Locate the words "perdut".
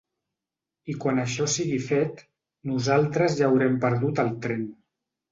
3.85-4.23